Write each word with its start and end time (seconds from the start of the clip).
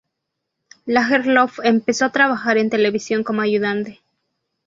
Lagerlöf 0.87 1.59
empezó 1.63 2.05
a 2.05 2.11
trabajar 2.11 2.57
en 2.57 2.71
televisión 2.71 3.23
como 3.23 3.41
ayudante. 3.41 4.01